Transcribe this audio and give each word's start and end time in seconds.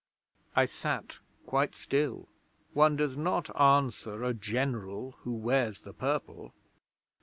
'I 0.55 0.65
sat 0.65 1.19
quite 1.45 1.75
still. 1.75 2.27
One 2.73 2.95
does 2.95 3.15
not 3.15 3.55
answer 3.55 4.23
a 4.23 4.33
General 4.33 5.11
who 5.19 5.35
wears 5.35 5.81
the 5.81 5.93
Purple. 5.93 6.53